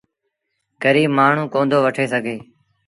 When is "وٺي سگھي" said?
1.85-2.37